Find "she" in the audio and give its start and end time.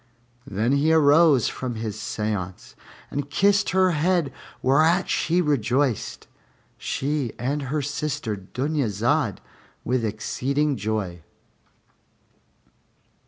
5.07-5.41, 6.75-7.33